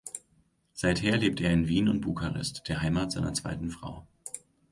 Seither 0.73 1.15
lebt 1.15 1.39
er 1.41 1.53
in 1.53 1.67
Wien 1.67 1.87
und 1.87 2.01
Bukarest, 2.01 2.63
der 2.67 2.81
Heimat 2.81 3.11
seiner 3.11 3.35
zweiten 3.35 3.69
Frau. 3.69 4.07